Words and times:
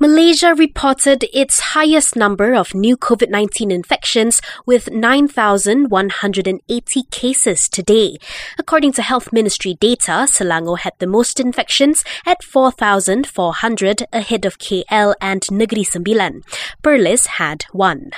Malaysia 0.00 0.54
reported 0.54 1.24
its 1.34 1.74
highest 1.74 2.14
number 2.14 2.54
of 2.54 2.72
new 2.72 2.96
COVID 2.96 3.30
19 3.30 3.72
infections 3.72 4.40
with 4.64 4.92
9,180 4.92 7.02
cases 7.10 7.68
today. 7.68 8.16
According 8.56 8.92
to 8.92 9.02
Health 9.02 9.32
Ministry 9.32 9.74
data, 9.74 10.28
Selangor 10.30 10.78
had 10.78 10.92
the 11.00 11.08
most 11.08 11.40
infections 11.40 12.04
at 12.24 12.44
4,400 12.44 14.06
ahead 14.12 14.46
of 14.46 14.58
KL 14.58 15.16
and 15.20 15.42
Negeri 15.50 15.82
Sembilan. 15.82 16.44
Perlis 16.80 17.26
had 17.42 17.64
one. 17.72 18.12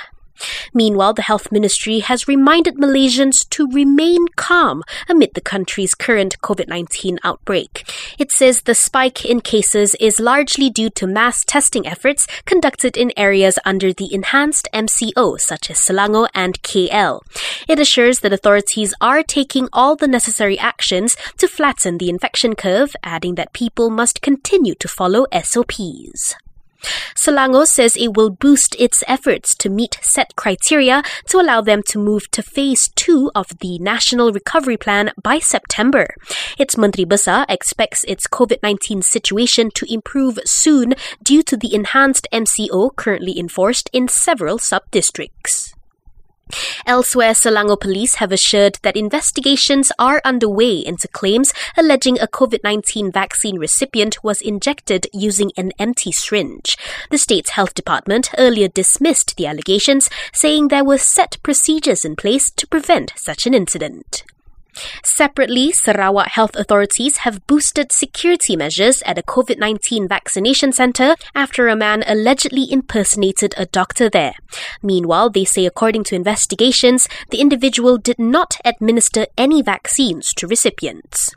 Meanwhile, 0.73 1.13
the 1.13 1.21
Health 1.21 1.51
Ministry 1.51 1.99
has 1.99 2.27
reminded 2.27 2.75
Malaysians 2.77 3.47
to 3.49 3.67
remain 3.67 4.27
calm 4.35 4.83
amid 5.09 5.33
the 5.33 5.41
country's 5.41 5.93
current 5.93 6.39
COVID 6.41 6.67
19 6.67 7.19
outbreak. 7.23 7.83
It 8.17 8.31
says 8.31 8.61
the 8.61 8.75
spike 8.75 9.25
in 9.25 9.41
cases 9.41 9.95
is 9.99 10.19
largely 10.19 10.69
due 10.69 10.89
to 10.91 11.07
mass 11.07 11.43
testing 11.43 11.85
efforts 11.85 12.25
conducted 12.45 12.95
in 12.95 13.11
areas 13.17 13.59
under 13.65 13.91
the 13.91 14.13
enhanced 14.13 14.67
MCO, 14.73 15.39
such 15.39 15.69
as 15.69 15.79
Selangor 15.79 16.27
and 16.33 16.61
KL. 16.61 17.21
It 17.67 17.79
assures 17.79 18.19
that 18.19 18.33
authorities 18.33 18.93
are 19.01 19.23
taking 19.23 19.67
all 19.73 19.95
the 19.95 20.07
necessary 20.07 20.57
actions 20.57 21.15
to 21.37 21.47
flatten 21.47 21.97
the 21.97 22.09
infection 22.09 22.55
curve, 22.55 22.95
adding 23.03 23.35
that 23.35 23.53
people 23.53 23.89
must 23.89 24.21
continue 24.21 24.75
to 24.75 24.87
follow 24.87 25.25
SOPs. 25.33 26.35
Selangor 27.15 27.65
says 27.65 27.95
it 27.95 28.15
will 28.15 28.29
boost 28.29 28.75
its 28.79 29.03
efforts 29.07 29.55
to 29.55 29.69
meet 29.69 29.99
set 30.01 30.35
criteria 30.35 31.03
to 31.27 31.39
allow 31.39 31.61
them 31.61 31.83
to 31.83 31.99
move 31.99 32.29
to 32.31 32.41
phase 32.41 32.89
two 32.95 33.31
of 33.35 33.47
the 33.59 33.79
National 33.79 34.31
Recovery 34.31 34.77
Plan 34.77 35.11
by 35.21 35.39
September. 35.39 36.15
Its 36.57 36.77
Menteri 36.77 37.05
Besar 37.05 37.45
expects 37.49 38.03
its 38.05 38.27
COVID 38.27 38.57
19 38.63 39.01
situation 39.01 39.69
to 39.75 39.85
improve 39.91 40.39
soon 40.45 40.93
due 41.23 41.43
to 41.43 41.57
the 41.57 41.73
enhanced 41.73 42.27
MCO 42.31 42.95
currently 42.95 43.37
enforced 43.37 43.89
in 43.93 44.07
several 44.07 44.57
sub 44.57 44.83
districts. 44.91 45.70
Elsewhere, 46.85 47.33
Selangor 47.33 47.79
police 47.79 48.15
have 48.15 48.31
assured 48.31 48.79
that 48.81 48.97
investigations 48.97 49.91
are 49.99 50.21
underway 50.25 50.75
into 50.77 51.07
claims 51.07 51.53
alleging 51.77 52.19
a 52.19 52.27
COVID 52.27 52.63
19 52.63 53.11
vaccine 53.11 53.59
recipient 53.59 54.23
was 54.23 54.41
injected 54.41 55.07
using 55.13 55.51
an 55.57 55.71
empty 55.79 56.11
syringe. 56.11 56.77
The 57.09 57.17
state's 57.17 57.51
health 57.51 57.73
department 57.73 58.31
earlier 58.37 58.67
dismissed 58.67 59.37
the 59.37 59.47
allegations, 59.47 60.09
saying 60.33 60.67
there 60.67 60.83
were 60.83 60.97
set 60.97 61.37
procedures 61.43 62.03
in 62.03 62.15
place 62.15 62.51
to 62.51 62.67
prevent 62.67 63.13
such 63.15 63.45
an 63.45 63.53
incident. 63.53 64.23
Separately, 65.03 65.71
Sarawak 65.71 66.29
health 66.29 66.55
authorities 66.55 67.17
have 67.17 67.45
boosted 67.47 67.91
security 67.91 68.55
measures 68.55 69.01
at 69.05 69.17
a 69.17 69.23
COVID 69.23 69.59
19 69.59 70.07
vaccination 70.07 70.71
centre 70.71 71.15
after 71.35 71.67
a 71.67 71.75
man 71.75 72.03
allegedly 72.07 72.71
impersonated 72.71 73.53
a 73.57 73.65
doctor 73.65 74.09
there. 74.09 74.33
Meanwhile, 74.81 75.31
they 75.31 75.45
say 75.45 75.65
according 75.65 76.05
to 76.05 76.15
investigations, 76.15 77.07
the 77.29 77.41
individual 77.41 77.97
did 77.97 78.19
not 78.19 78.57
administer 78.65 79.27
any 79.37 79.61
vaccines 79.61 80.33
to 80.35 80.47
recipients. 80.47 81.35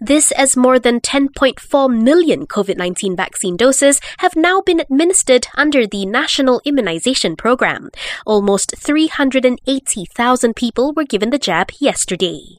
This 0.00 0.30
as 0.32 0.56
more 0.56 0.78
than 0.78 1.00
10.4 1.00 1.90
million 1.90 2.46
COVID 2.46 2.76
19 2.76 3.16
vaccine 3.16 3.56
doses 3.56 4.00
have 4.18 4.36
now 4.36 4.60
been 4.60 4.80
administered 4.80 5.48
under 5.56 5.86
the 5.86 6.06
National 6.06 6.60
Immunization 6.64 7.36
Program. 7.36 7.90
Almost 8.24 8.76
380,000 8.76 10.54
people 10.54 10.92
were 10.92 11.04
given 11.04 11.30
the 11.30 11.38
jab 11.38 11.70
yesterday. 11.80 12.54